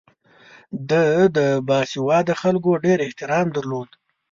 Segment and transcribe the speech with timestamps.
[0.89, 1.05] ده
[1.37, 3.89] د باسواده خلکو ډېر احترام درلود.